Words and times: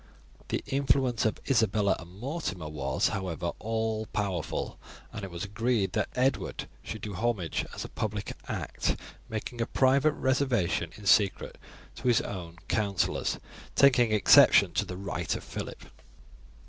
The 0.47 0.63
influence 0.65 1.25
of 1.25 1.39
Isabella 1.47 1.95
and 1.99 2.19
Mortimer 2.19 2.67
was, 2.69 3.09
however, 3.09 3.51
all 3.59 4.07
powerful, 4.07 4.79
and 5.13 5.23
it 5.23 5.29
was 5.29 5.43
agreed 5.45 5.91
that 5.93 6.09
Edward 6.15 6.67
should 6.81 7.03
do 7.03 7.13
homage 7.13 7.67
as 7.75 7.85
a 7.85 7.87
public 7.87 8.33
act, 8.47 8.95
making 9.29 9.61
a 9.61 9.67
private 9.67 10.13
reservation 10.13 10.89
in 10.97 11.05
secret 11.05 11.59
to 11.97 12.07
his 12.07 12.19
own 12.19 12.57
councillors, 12.67 13.37
taking 13.75 14.11
exception 14.11 14.71
to 14.73 14.85
the 14.85 14.97
right 14.97 15.35
of 15.35 15.43
Phillip. 15.43 15.85